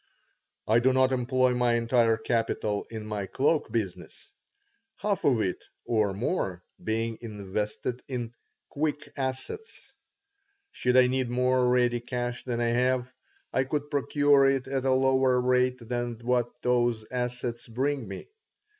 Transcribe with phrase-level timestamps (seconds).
[0.67, 4.31] I do not employ my entire capital in my cloak business,
[4.95, 8.33] half of it, or more, being invested in
[8.67, 9.93] "quick assets."
[10.71, 13.13] Should I need more ready cash than I have,
[13.53, 18.25] I could procure it at a lower rate than what those assets bring me.